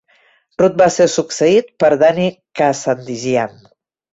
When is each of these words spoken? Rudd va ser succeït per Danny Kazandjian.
Rudd 0.61 0.79
va 0.81 0.87
ser 0.95 1.07
succeït 1.17 1.69
per 1.83 1.91
Danny 2.05 2.27
Kazandjian. 2.61 3.57